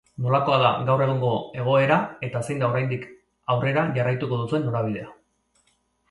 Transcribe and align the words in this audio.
Nolakoa 0.25 0.55
da 0.61 0.69
gaur 0.85 1.01
egungo 1.05 1.33
egoera 1.63 1.97
eta 2.27 2.41
zein 2.47 2.63
da 2.63 2.69
oraindik 2.73 3.05
aurrera 3.57 3.83
jarraituko 3.99 4.39
duzuen 4.41 4.65
norabidea? 4.69 5.13